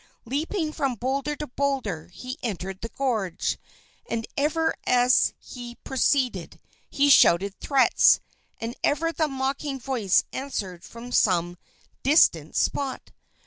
[0.25, 3.59] Leaping from boulder to boulder, he entered the gorge.
[4.09, 8.19] And ever as he proceeded, he shouted threats;
[8.59, 11.55] and ever the mocking voice answered from some
[12.01, 13.11] distant spot.